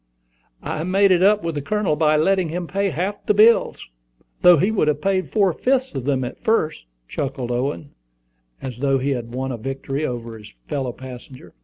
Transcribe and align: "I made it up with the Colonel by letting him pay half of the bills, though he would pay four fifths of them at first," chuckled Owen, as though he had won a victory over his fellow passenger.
"I 0.63 0.81
made 0.83 1.11
it 1.11 1.21
up 1.21 1.43
with 1.43 1.53
the 1.53 1.61
Colonel 1.61 1.95
by 1.95 2.17
letting 2.17 2.49
him 2.49 2.65
pay 2.65 2.89
half 2.89 3.19
of 3.19 3.25
the 3.27 3.35
bills, 3.35 3.85
though 4.41 4.57
he 4.57 4.71
would 4.71 4.91
pay 4.99 5.21
four 5.21 5.53
fifths 5.53 5.93
of 5.93 6.05
them 6.05 6.23
at 6.23 6.43
first," 6.43 6.85
chuckled 7.07 7.51
Owen, 7.51 7.91
as 8.63 8.79
though 8.79 8.97
he 8.97 9.11
had 9.11 9.35
won 9.35 9.51
a 9.51 9.57
victory 9.57 10.03
over 10.03 10.39
his 10.39 10.51
fellow 10.67 10.91
passenger. 10.91 11.53